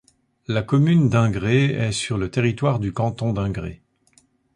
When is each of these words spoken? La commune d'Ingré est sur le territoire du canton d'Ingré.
La 0.47 0.63
commune 0.63 1.09
d'Ingré 1.09 1.65
est 1.65 1.91
sur 1.91 2.17
le 2.17 2.31
territoire 2.31 2.79
du 2.79 2.91
canton 2.91 3.33
d'Ingré. 3.33 3.83